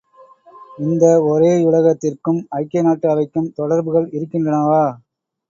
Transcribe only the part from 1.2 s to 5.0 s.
ஒரே யுலகத்திற்கும் ஐக்கியநாட்டு அவைக்கும் தொடர்புகள் இருக்கின்றனவா?